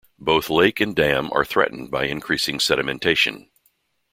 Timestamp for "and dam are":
0.81-1.45